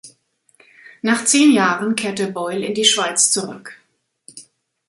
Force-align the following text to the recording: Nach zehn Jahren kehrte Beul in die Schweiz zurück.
Nach 1.03 1.25
zehn 1.25 1.51
Jahren 1.51 1.95
kehrte 1.95 2.31
Beul 2.31 2.63
in 2.63 2.73
die 2.73 2.85
Schweiz 2.85 3.29
zurück. 3.29 3.79